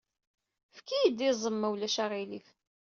Efk-iyi-d 0.71 1.19
iẓem, 1.29 1.55
ma 1.57 1.67
ulac 1.73 1.95
aɣilif. 2.03 2.47